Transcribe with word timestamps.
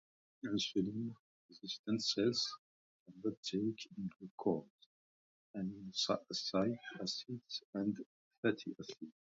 Insulin 0.43 1.13
resistant 1.47 2.03
cells 2.03 2.57
cannot 3.05 3.39
take 3.49 3.87
in 3.95 4.09
glucose, 4.17 4.65
amino 5.55 6.79
acids 6.99 7.61
and 7.75 7.95
fatty 8.41 8.75
acids. 8.79 9.13